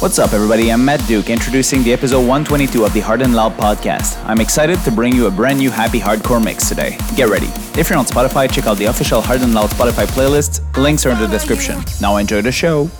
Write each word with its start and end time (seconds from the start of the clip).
What's 0.00 0.18
up, 0.18 0.34
everybody? 0.34 0.70
I'm 0.70 0.84
Matt 0.84 1.04
Duke, 1.08 1.30
introducing 1.30 1.82
the 1.82 1.92
episode 1.92 2.20
122 2.20 2.84
of 2.84 2.92
the 2.92 3.00
Hard 3.00 3.22
and 3.22 3.34
Loud 3.34 3.52
podcast. 3.56 4.22
I'm 4.26 4.40
excited 4.40 4.78
to 4.80 4.90
bring 4.90 5.14
you 5.14 5.26
a 5.26 5.30
brand 5.30 5.58
new 5.58 5.70
happy 5.70 5.98
hardcore 5.98 6.42
mix 6.42 6.68
today. 6.68 6.98
Get 7.16 7.28
ready. 7.30 7.46
If 7.80 7.88
you're 7.88 7.98
on 7.98 8.04
Spotify, 8.04 8.50
check 8.52 8.66
out 8.66 8.76
the 8.76 8.84
official 8.86 9.22
Hard 9.22 9.40
and 9.40 9.54
Loud 9.54 9.70
Spotify 9.70 10.06
playlist. 10.06 10.60
Links 10.76 11.06
are 11.06 11.10
in 11.12 11.18
the 11.18 11.26
description. 11.26 11.80
Now 12.00 12.18
enjoy 12.18 12.42
the 12.42 12.52
show. 12.52 12.90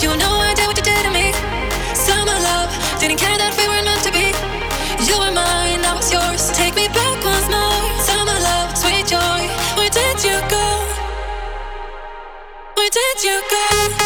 You 0.00 0.08
know 0.16 0.40
I 0.40 0.54
what 0.66 0.78
you 0.78 0.82
did 0.82 1.04
to 1.04 1.10
me. 1.10 1.30
Summer 1.92 2.32
love 2.32 2.72
didn't 2.98 3.18
care 3.18 3.36
that 3.36 3.52
we 3.58 3.68
weren't 3.68 3.84
meant 3.84 4.00
to 4.00 4.10
be. 4.10 4.32
You 5.04 5.12
were 5.20 5.30
mine, 5.30 5.84
I 5.84 5.92
was 5.94 6.10
yours. 6.10 6.48
Take 6.56 6.74
me 6.74 6.88
back 6.88 7.22
once 7.22 7.48
more. 7.52 7.84
Summer 8.00 8.32
love, 8.40 8.72
sweet 8.78 9.04
joy. 9.04 9.42
Where 9.76 9.90
did 9.92 10.24
you 10.24 10.40
go? 10.48 10.66
Where 12.76 12.88
did 12.88 13.24
you 13.24 13.42
go? 13.50 13.99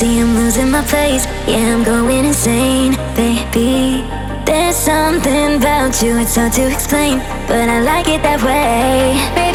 Crazy, 0.00 0.20
I'm 0.20 0.34
losing 0.34 0.70
my 0.70 0.82
place. 0.82 1.26
Yeah, 1.46 1.74
I'm 1.74 1.84
going 1.84 2.24
insane, 2.24 2.92
baby. 3.14 4.02
There's 4.44 4.76
something 4.76 5.56
about 5.56 6.02
you, 6.02 6.18
it's 6.18 6.36
hard 6.36 6.52
to 6.54 6.72
explain, 6.72 7.18
but 7.46 7.68
I 7.68 7.80
like 7.80 8.08
it 8.08 8.22
that 8.22 8.42
way. 8.42 9.49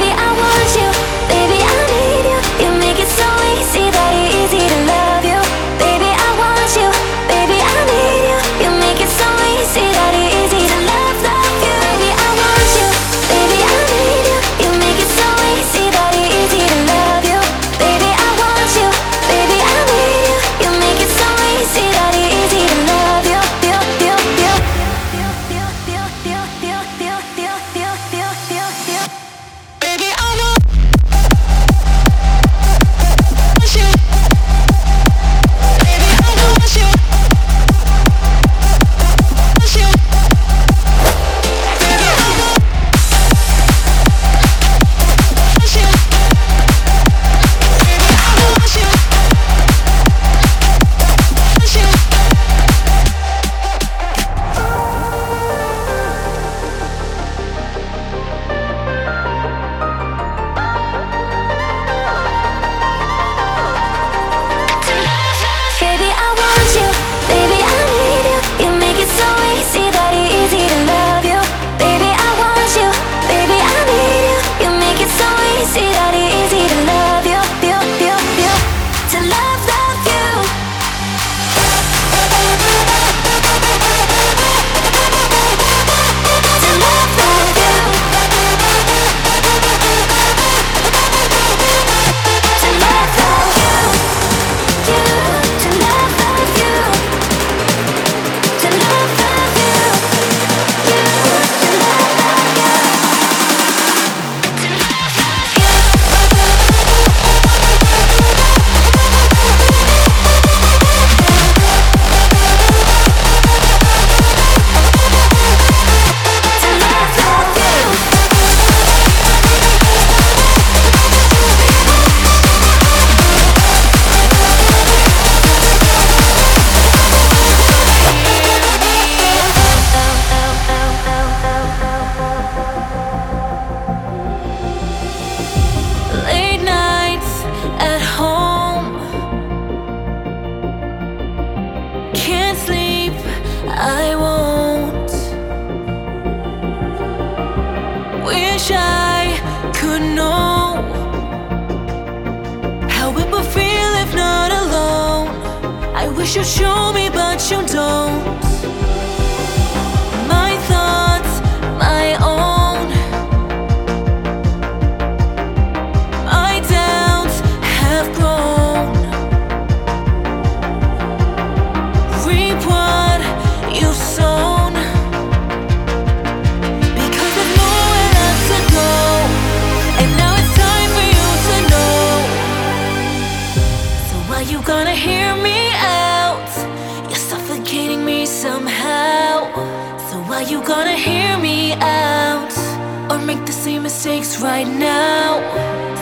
place 194.26 194.42
right 194.42 194.68
now. 194.68 195.40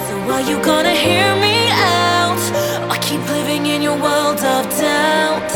So 0.07 0.13
are 0.33 0.41
you 0.41 0.61
gonna 0.63 0.95
hear 0.95 1.35
me 1.45 1.69
out? 1.71 2.43
I 2.89 2.97
keep 3.01 3.21
living 3.29 3.65
in 3.67 3.81
your 3.81 3.97
world 3.97 4.39
of 4.39 4.63
doubt. 4.79 5.51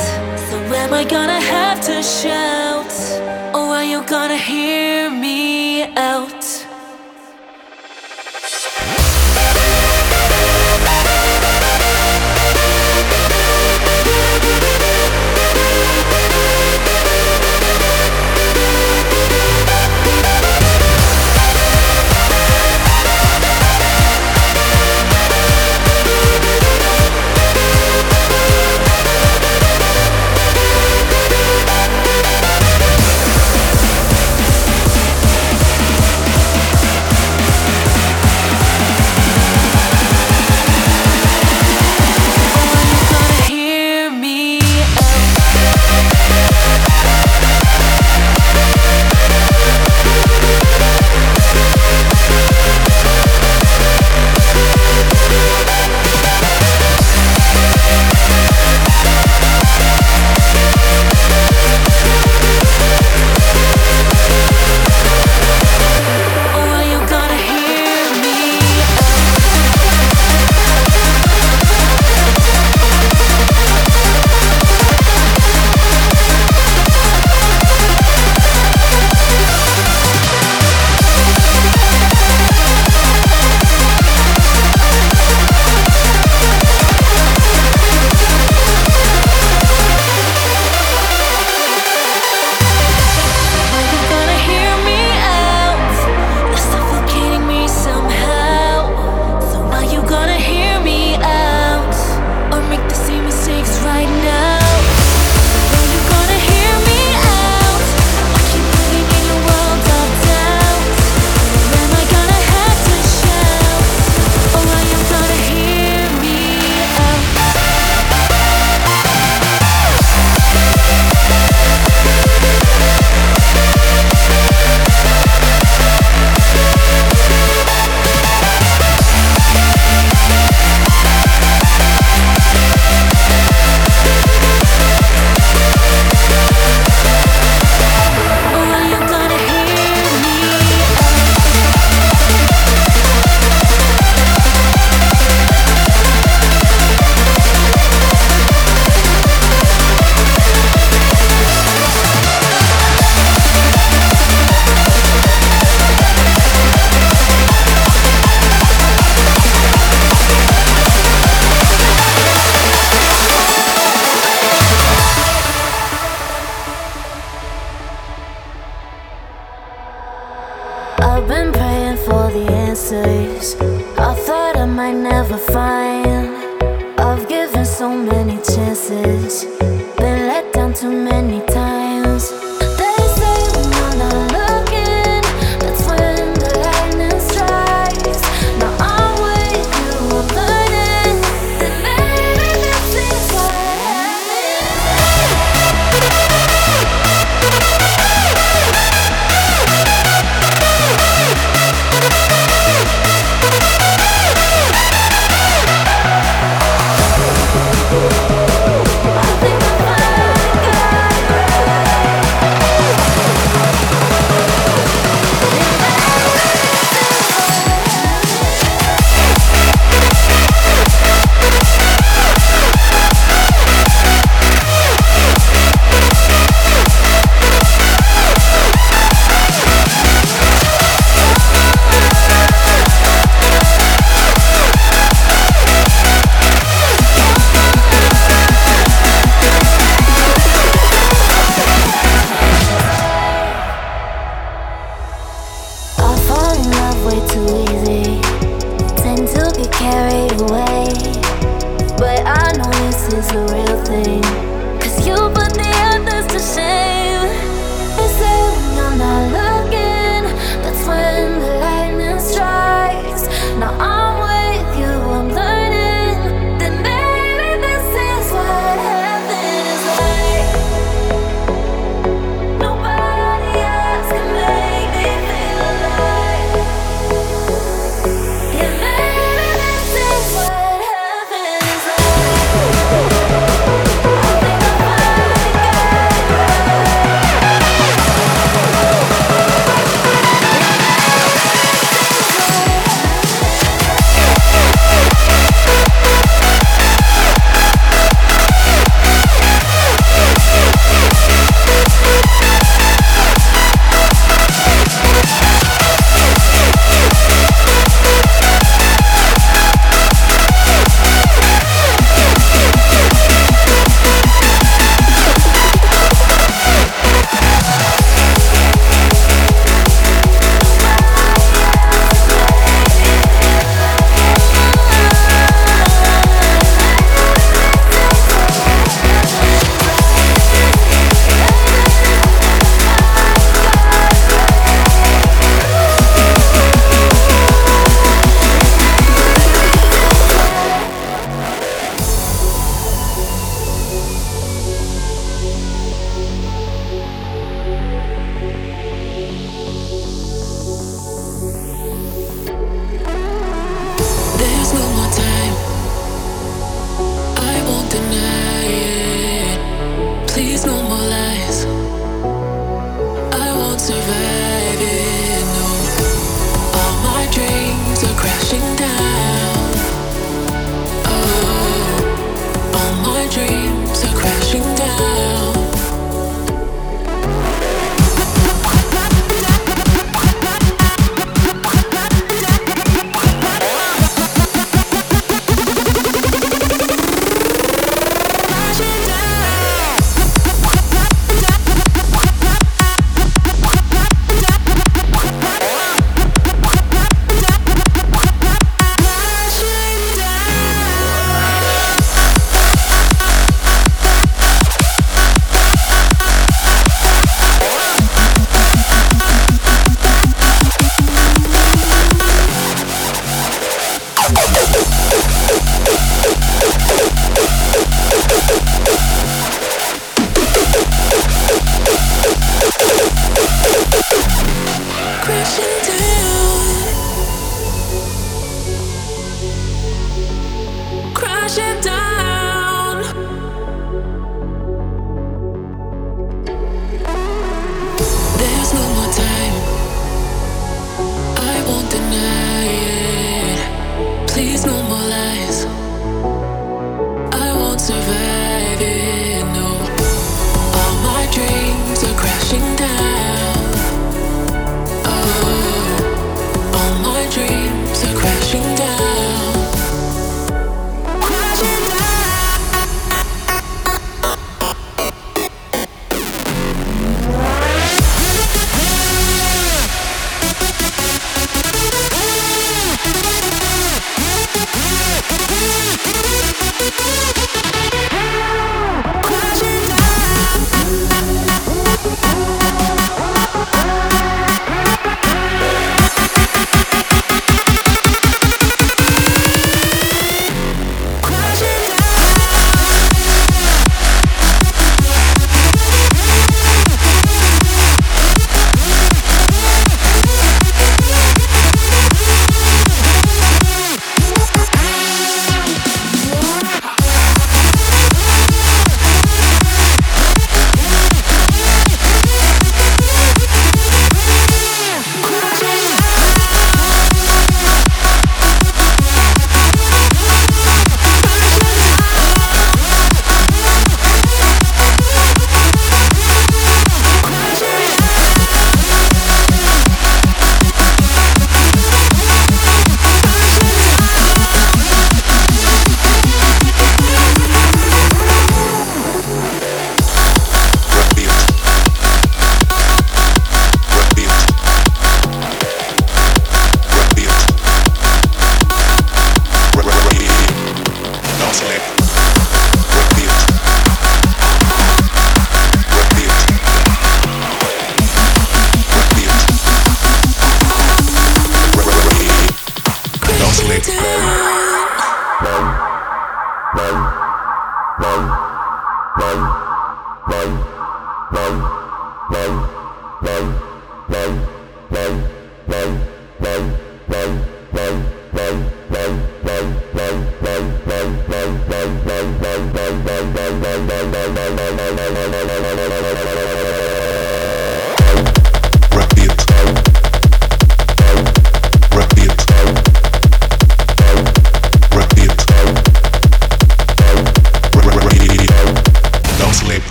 So 0.50 0.58
am 0.82 0.94
I 0.94 1.04
gonna 1.04 1.42
have 1.56 1.80
to 1.82 2.02
shout? 2.04 2.94
Or 3.54 3.76
are 3.78 3.84
you 3.84 4.04
gonna 4.04 4.38
hear? 4.38 4.67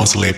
Don't 0.00 0.06
sleep. 0.06 0.36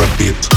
Repeat. 0.00 0.49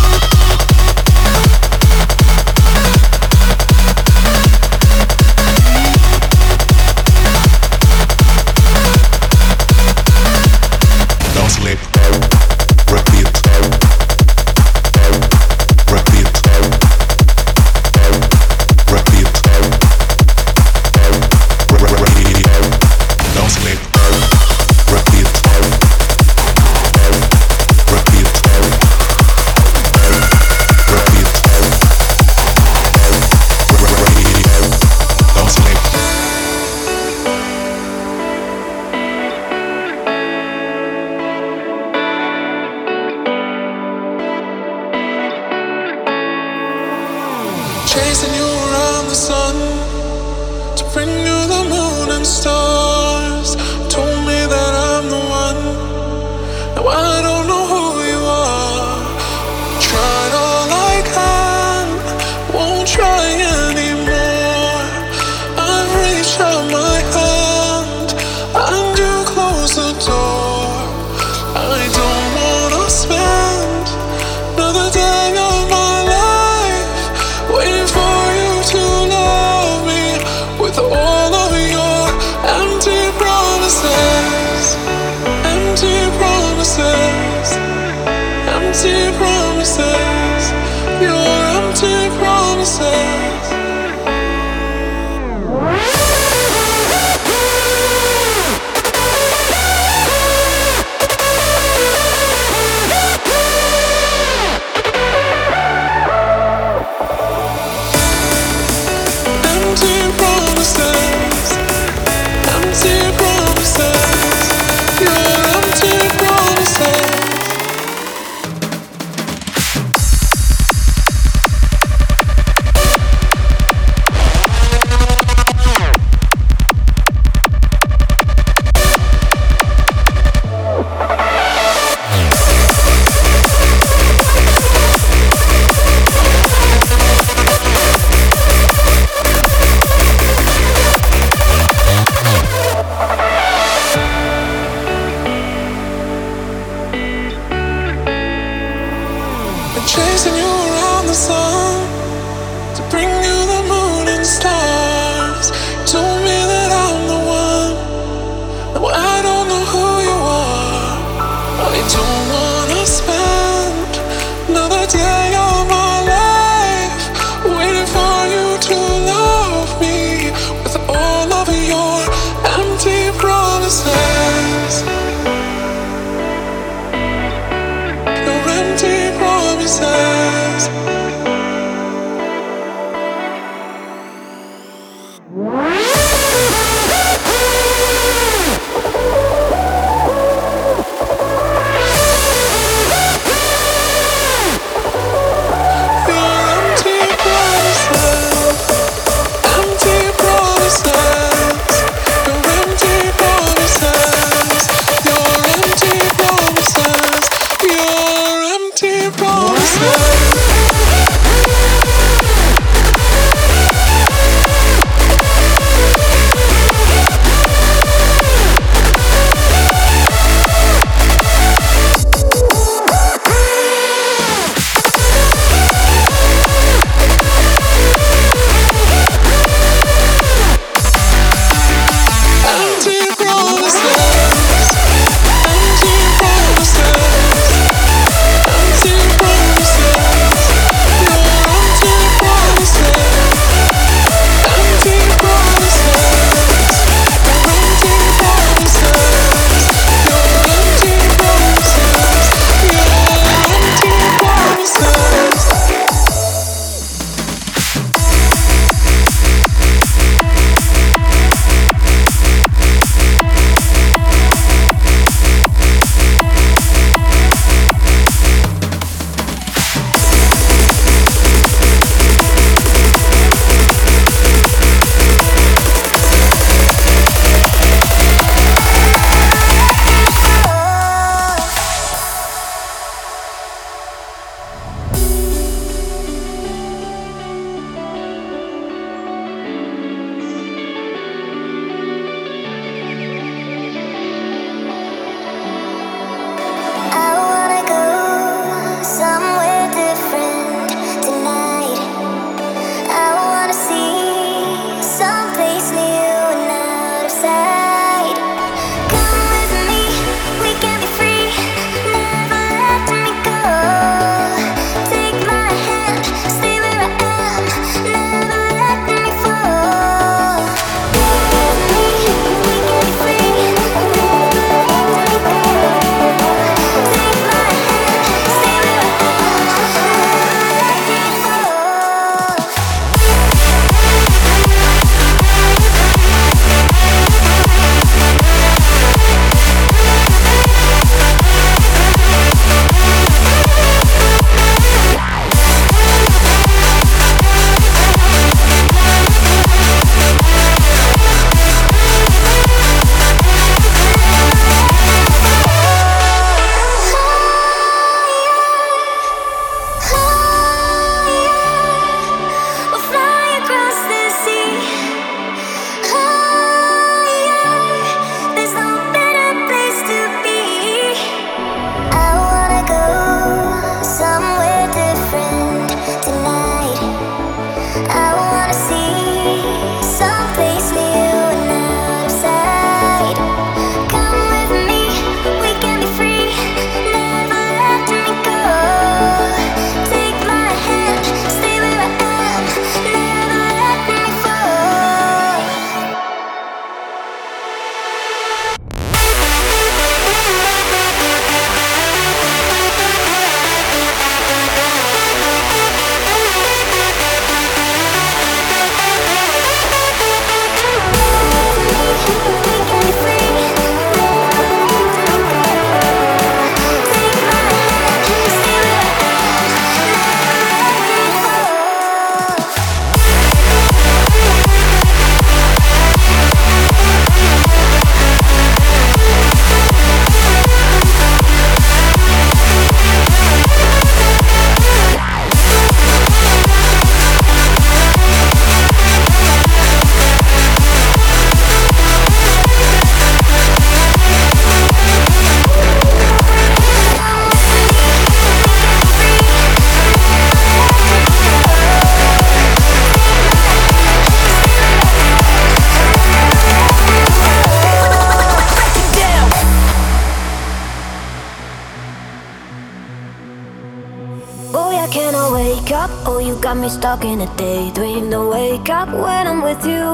Me 466.64 466.70
stuck 466.70 467.04
in 467.04 467.20
a 467.20 467.36
daydream. 467.36 468.10
Don't 468.10 468.30
wake 468.30 468.70
up 468.70 468.88
when 468.88 469.28
I'm 469.28 469.42
with 469.42 469.66
you. 469.66 469.86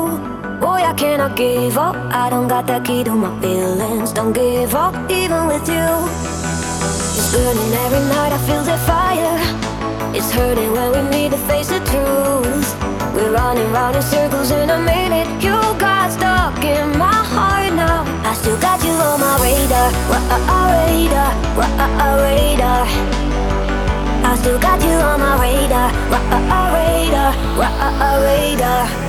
Boy, 0.62 0.82
I 0.92 0.94
cannot 0.94 1.36
give 1.36 1.78
up. 1.78 1.96
I 2.14 2.30
don't 2.30 2.48
got 2.48 2.68
that 2.68 2.86
key 2.86 3.04
to 3.06 3.12
my 3.16 3.32
feelings. 3.42 4.12
Don't 4.14 4.34
give 4.34 4.76
up, 4.76 4.94
even 5.10 5.48
with 5.48 5.68
you. 5.68 5.90
It's 7.18 7.30
burning 7.34 7.74
every 7.86 8.04
night. 8.14 8.34
I 8.38 8.40
feel 8.48 8.64
the 8.64 8.78
fire. 8.90 9.38
It's 10.16 10.32
hurting 10.32 10.72
when 10.72 10.90
we 10.96 11.02
need 11.10 11.32
to 11.32 11.40
face 11.50 11.70
the 11.70 11.80
truth. 11.92 12.70
We're 13.16 13.34
running 13.34 13.72
round 13.72 13.96
in 13.96 14.04
circles 14.04 14.52
in 14.52 14.70
a 14.70 14.78
minute. 14.78 15.28
You 15.42 15.58
got 15.80 16.12
stuck 16.12 16.64
in 16.64 16.86
my 16.98 17.20
heart 17.34 17.74
now. 17.74 18.06
I 18.30 18.34
still 18.36 18.60
got 18.60 18.84
you 18.84 18.92
on 18.92 19.20
my 19.20 19.36
radar, 19.42 19.90
radar, 20.86 21.32
radar. 22.22 23.29
I 24.24 24.36
still 24.36 24.60
got 24.60 24.82
you 24.82 24.92
on 24.92 25.20
my 25.20 25.40
radar, 25.42 25.92
radar, 26.74 27.34
radar. 28.24 29.09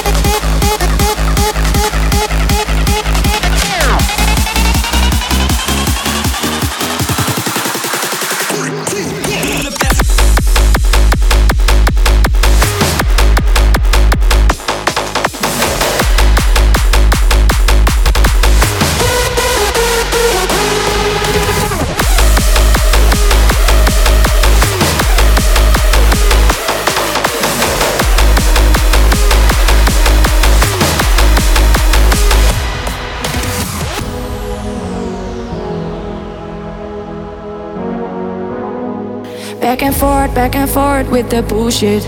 Back 40.33 40.55
and 40.55 40.69
forth, 40.69 41.05
and 41.05 41.11
with 41.11 41.29
the 41.29 41.41
bullshit. 41.41 42.03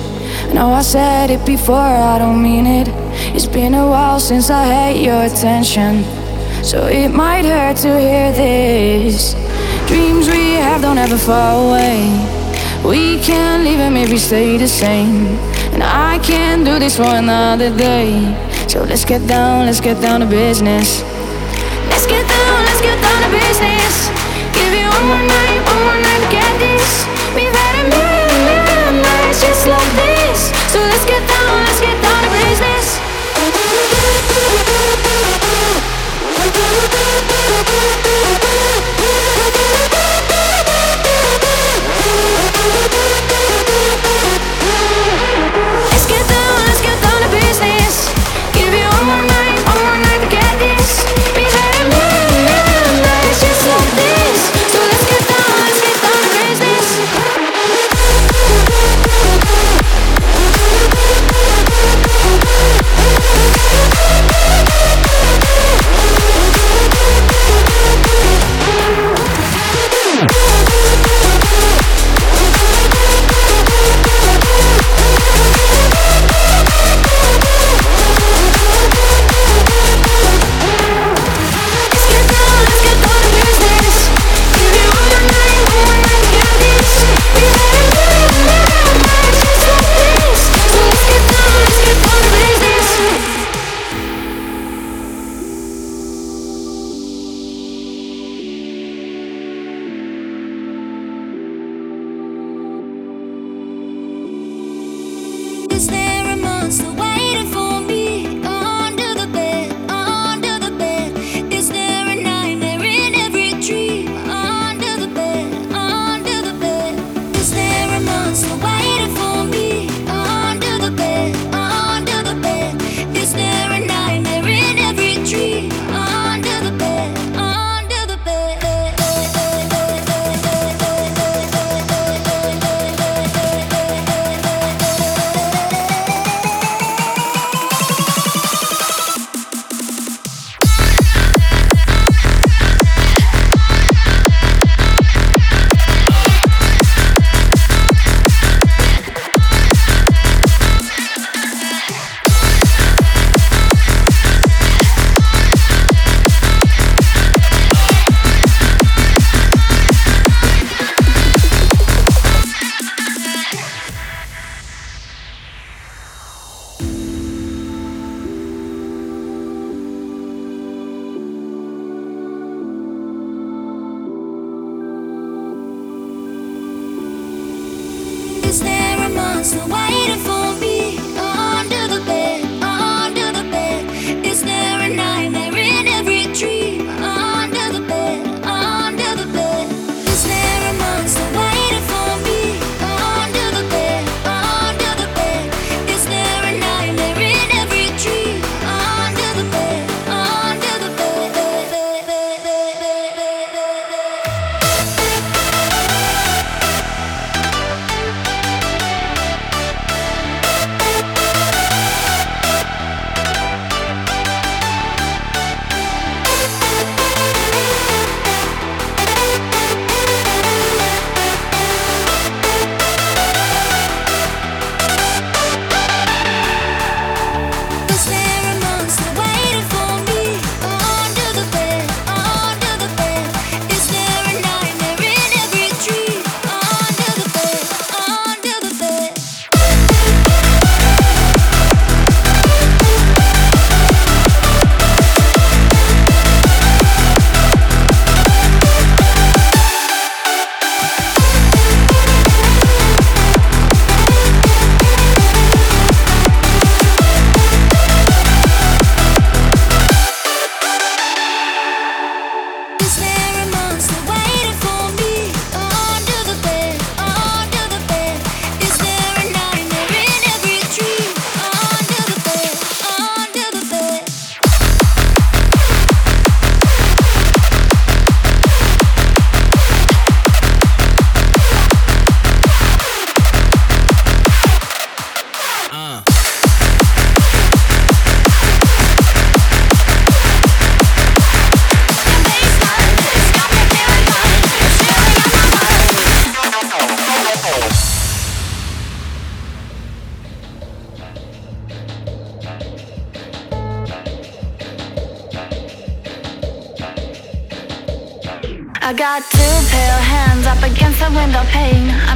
Know 0.53 0.71
I 0.71 0.81
said 0.81 1.29
it 1.29 1.45
before, 1.45 1.75
I 1.75 2.17
don't 2.19 2.41
mean 2.41 2.65
it. 2.65 2.87
It's 3.35 3.45
been 3.45 3.73
a 3.73 3.85
while 3.85 4.19
since 4.19 4.49
I 4.49 4.63
had 4.63 4.95
your 4.95 5.23
attention. 5.23 6.03
So 6.63 6.87
it 6.87 7.09
might 7.09 7.43
hurt 7.43 7.75
to 7.83 7.99
hear 7.99 8.31
this. 8.31 9.33
Dreams 9.87 10.29
we 10.29 10.53
have 10.53 10.81
don't 10.81 10.97
ever 10.97 11.17
fall 11.17 11.69
away. 11.69 11.99
We 12.85 13.19
can't 13.19 13.63
leave 13.65 13.79
if 13.79 14.09
we 14.09 14.17
stay 14.17 14.57
the 14.57 14.69
same. 14.69 15.27
And 15.73 15.83
I 15.83 16.19
can't 16.19 16.63
do 16.63 16.79
this 16.79 16.95
for 16.95 17.03
another 17.03 17.75
day. 17.75 18.23
So 18.69 18.83
let's 18.83 19.03
get 19.03 19.27
down, 19.27 19.65
let's 19.65 19.81
get 19.81 20.01
down 20.01 20.21
to 20.21 20.25
business. 20.25 21.01
Let's 21.89 22.07
get 22.07 22.25
down, 22.25 22.63
let's 22.63 22.81
get 22.81 23.01
down 23.01 23.19
to 23.23 23.29
business. 23.37 24.07
Give 24.55 24.73
you 24.73 24.87
one 24.87 25.05
more 25.07 25.27
night 25.27 25.52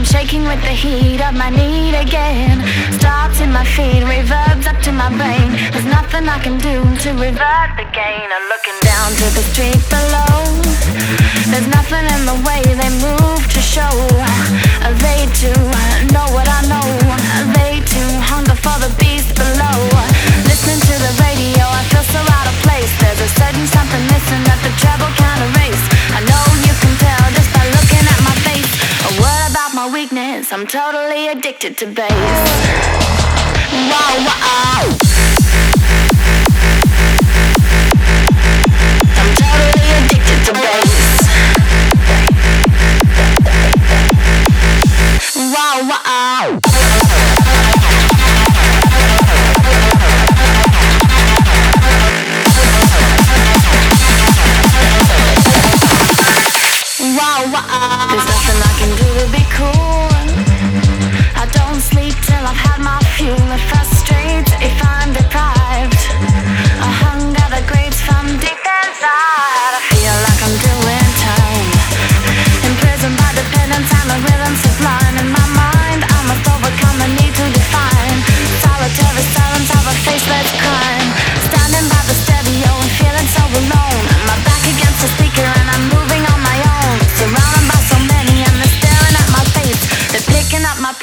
shaking 0.07 0.43
with 0.47 0.61
the 0.61 0.71
heat 0.71 1.19
of 1.19 1.35
my 1.35 1.49
need 1.49 1.93
again. 1.93 2.63
Starts 2.95 3.41
in 3.41 3.51
my 3.51 3.65
feet, 3.75 4.03
reverbs 4.07 4.65
up 4.65 4.79
to 4.87 4.91
my 4.91 5.09
brain. 5.19 5.51
There's 5.71 5.89
nothing 5.91 6.23
I 6.29 6.39
can 6.39 6.57
do 6.63 6.79
to 7.03 7.09
revert 7.19 7.71
the 7.75 7.87
gain. 7.91 8.27
I'm 8.35 8.47
looking 8.47 8.79
down 8.87 9.09
to 9.19 9.27
the 9.35 9.43
street 9.51 9.83
below. 9.91 10.37
There's 11.51 11.67
nothing 11.67 12.05
in 12.15 12.21
the 12.23 12.39
way 12.47 12.63
they 12.63 12.91
move 13.03 13.41
to 13.51 13.59
show. 13.59 13.95
They 15.03 15.27
too 15.35 15.61
know 16.15 16.27
what 16.31 16.47
I 16.47 16.61
know. 16.71 16.87
They 17.57 17.83
too 17.83 18.11
hunger 18.31 18.55
for 18.55 18.77
the 18.79 18.91
beast 18.95 19.35
below. 19.35 19.77
Listening 20.47 20.81
to 20.87 20.95
the 21.03 21.13
radio, 21.19 21.67
I 21.67 21.83
feel 21.91 22.05
so 22.15 22.21
out 22.37 22.47
of 22.47 22.55
place. 22.63 22.91
There's 23.03 23.21
a 23.27 23.29
certain 23.35 23.67
something 23.75 24.03
missing 24.07 24.43
that 24.47 24.59
the 24.63 24.71
treble 24.79 25.11
can't 25.19 25.41
erase. 25.51 25.83
I 26.15 26.23
know 26.31 26.66
weakness, 29.91 30.51
I'm 30.51 30.65
totally 30.65 31.27
addicted 31.27 31.77
to 31.77 31.85
bass. 31.87 32.07
To 40.45 40.53
bass. 40.53 41.27
Wow, 45.35 45.89
wow. 57.51 58.36
I'm 63.49 63.63
frustrated 63.69 64.53
if 64.61 64.77
I'm 64.85 65.11
deprived. 65.11 66.01
A 66.79 66.91
hunger 67.01 67.47
that 67.49 67.65
grates 67.65 67.99
from 68.01 68.25
deep 68.37 68.61
inside. 68.85 69.96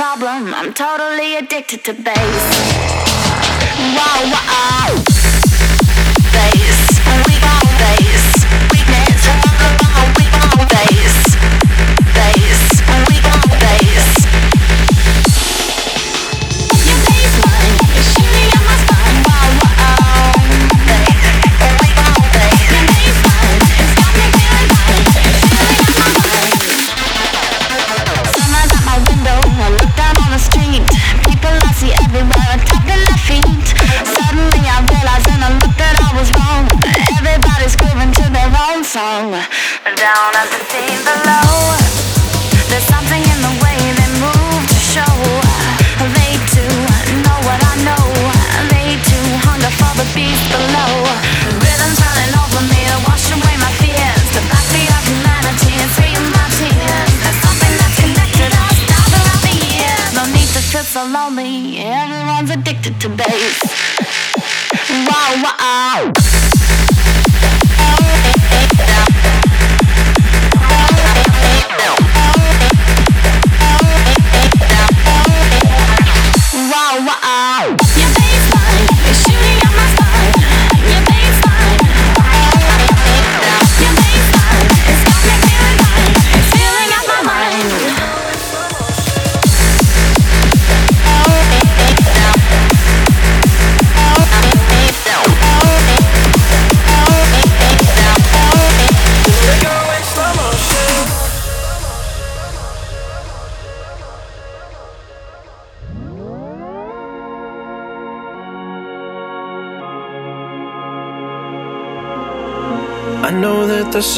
problem. 0.05 0.52
I'm 0.52 0.74
totally 0.74 1.36
addicted 1.36 1.82
to 1.84 1.94
bass. 1.94 2.44
Wow, 3.96 4.20
wow. 4.34 4.50
Uh. 4.50 5.02
Bass. 6.34 6.78
We 7.26 7.34
got 7.46 7.64
bass. 7.80 8.24
Weakness. 8.72 9.22
We 10.18 10.24
got 10.36 10.68
bass. 10.74 11.16
Bass. 12.16 12.64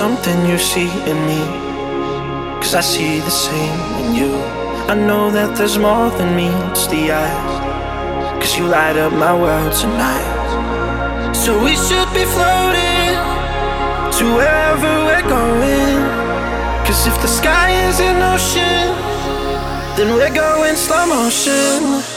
something 0.06 0.46
you 0.46 0.56
see 0.56 0.90
in 1.10 1.18
me. 1.30 1.42
Cause 2.60 2.74
I 2.80 2.82
see 2.94 3.18
the 3.28 3.36
same 3.46 3.80
in 4.00 4.14
you. 4.20 4.32
I 4.92 4.94
know 5.08 5.24
that 5.36 5.50
there's 5.56 5.78
more 5.78 6.10
than 6.16 6.28
meets 6.40 6.86
the 6.86 7.02
eyes. 7.10 7.54
Cause 8.40 8.52
you 8.56 8.64
light 8.78 8.96
up 9.04 9.12
my 9.26 9.34
world 9.44 9.72
tonight. 9.84 11.32
So 11.42 11.50
we 11.66 11.74
should 11.86 12.10
be 12.20 12.24
floating 12.36 13.10
to 14.16 14.24
wherever 14.38 14.92
we're 15.06 15.28
going. 15.38 15.98
Cause 16.86 17.00
if 17.10 17.16
the 17.24 17.32
sky 17.40 17.68
is 17.88 17.98
an 18.08 18.18
ocean, 18.32 18.86
then 19.96 20.08
we're 20.16 20.36
going 20.46 20.76
slow 20.76 21.04
motion. 21.16 22.15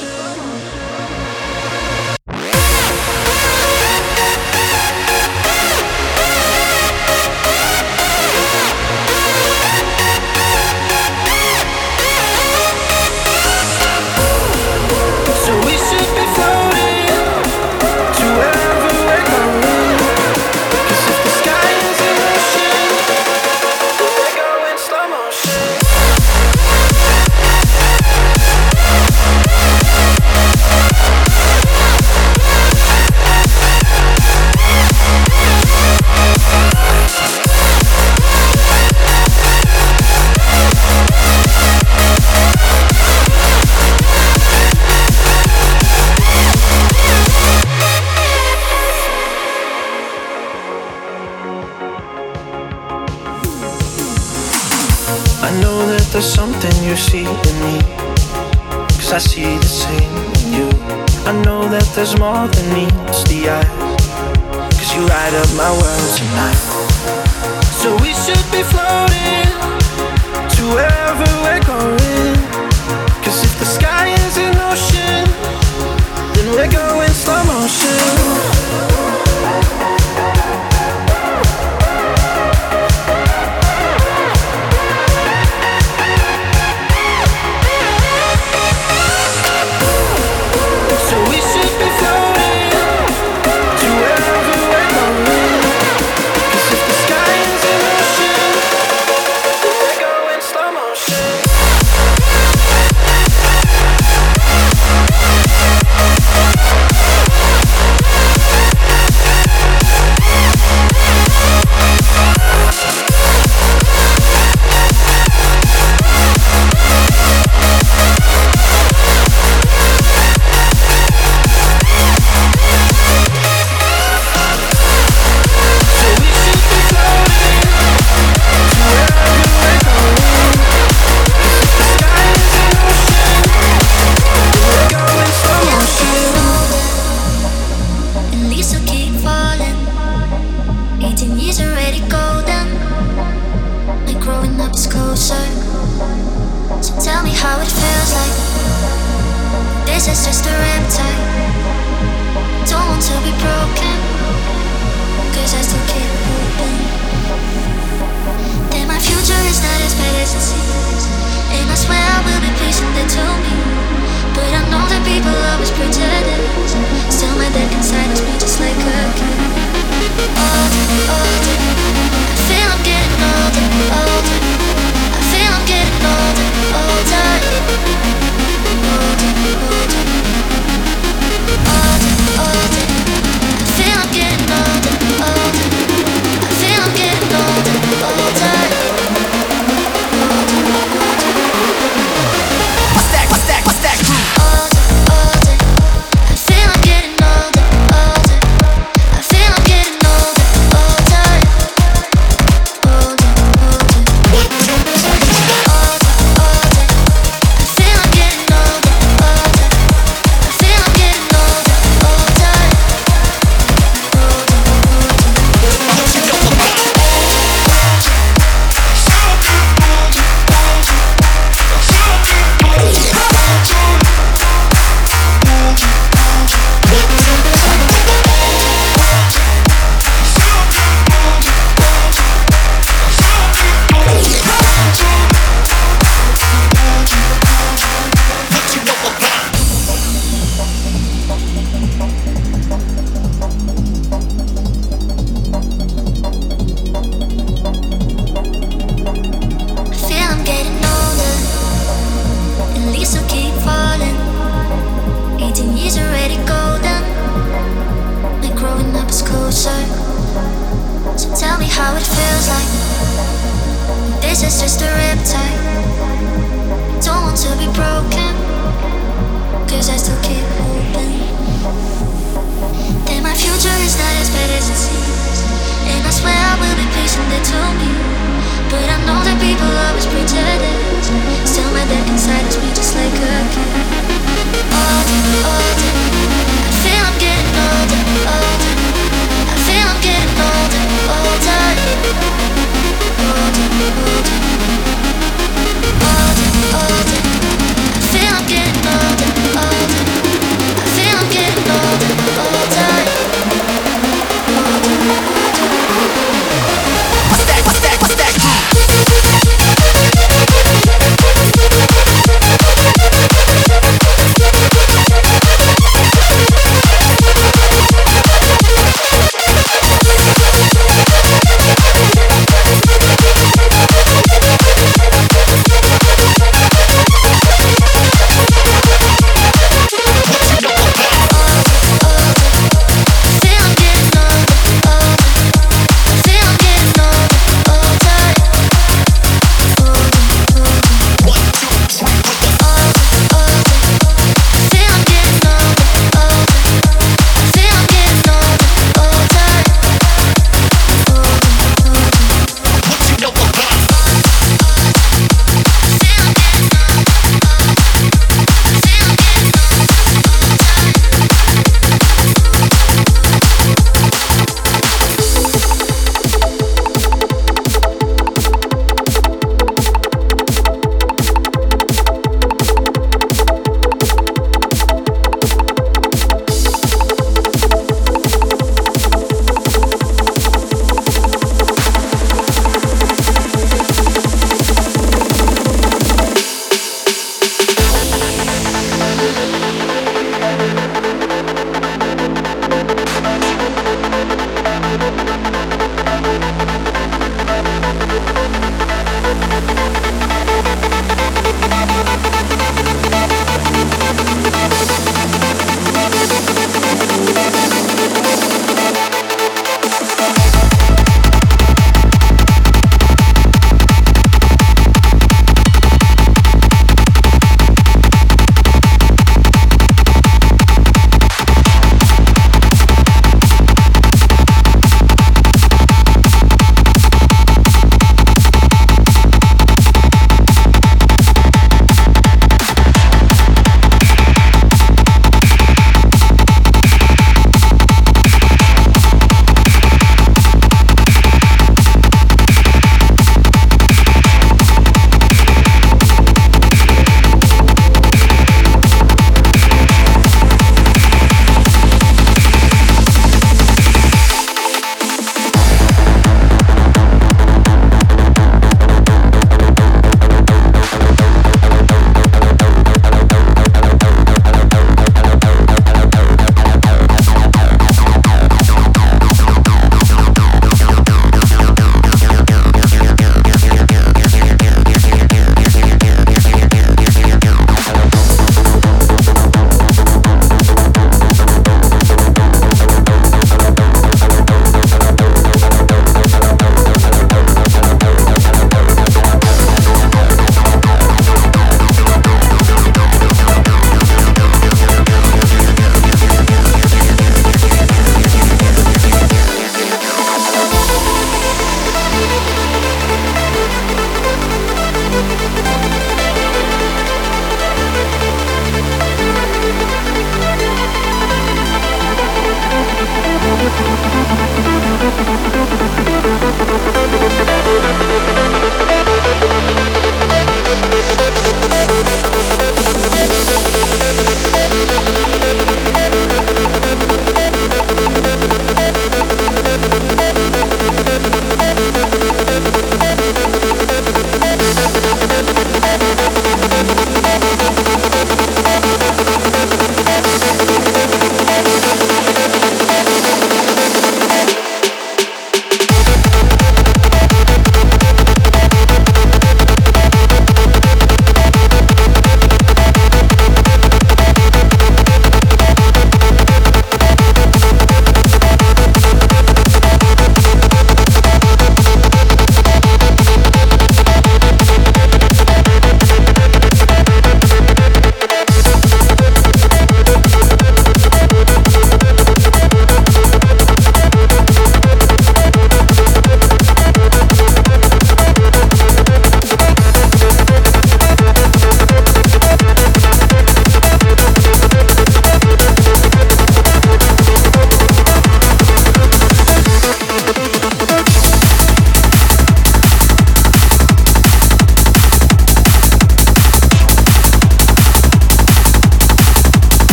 small 62.20 62.59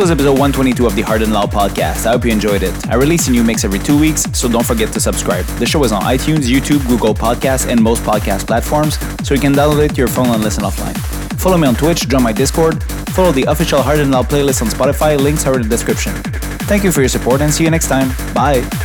was 0.00 0.10
episode 0.10 0.38
122 0.38 0.86
of 0.86 0.96
the 0.96 1.02
Hard 1.02 1.20
and 1.20 1.30
Loud 1.30 1.50
podcast. 1.50 2.06
I 2.06 2.12
hope 2.12 2.24
you 2.24 2.30
enjoyed 2.30 2.62
it. 2.62 2.88
I 2.88 2.94
release 2.94 3.28
a 3.28 3.30
new 3.30 3.44
mix 3.44 3.64
every 3.64 3.78
two 3.78 4.00
weeks, 4.00 4.22
so 4.32 4.48
don't 4.48 4.64
forget 4.64 4.90
to 4.94 5.00
subscribe. 5.00 5.44
The 5.58 5.66
show 5.66 5.84
is 5.84 5.92
on 5.92 6.00
iTunes, 6.00 6.48
YouTube, 6.48 6.86
Google 6.88 7.12
Podcasts, 7.12 7.68
and 7.68 7.82
most 7.82 8.02
podcast 8.02 8.46
platforms, 8.46 8.98
so 9.22 9.34
you 9.34 9.40
can 9.40 9.52
download 9.52 9.84
it 9.84 9.88
to 9.90 9.96
your 9.96 10.08
phone 10.08 10.28
and 10.28 10.42
listen 10.42 10.64
offline. 10.64 10.96
Follow 11.38 11.58
me 11.58 11.68
on 11.68 11.74
Twitch, 11.74 12.08
join 12.08 12.22
my 12.22 12.32
Discord, 12.32 12.82
follow 13.10 13.30
the 13.30 13.42
official 13.42 13.82
Hard 13.82 13.98
and 13.98 14.10
Loud 14.10 14.30
playlist 14.30 14.62
on 14.62 14.68
Spotify, 14.68 15.20
links 15.20 15.46
are 15.46 15.56
in 15.56 15.62
the 15.62 15.68
description. 15.68 16.14
Thank 16.64 16.82
you 16.82 16.92
for 16.92 17.00
your 17.00 17.10
support 17.10 17.42
and 17.42 17.52
see 17.52 17.64
you 17.64 17.70
next 17.70 17.88
time. 17.88 18.08
Bye. 18.32 18.79